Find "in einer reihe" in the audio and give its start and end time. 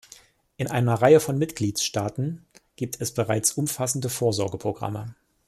0.57-1.19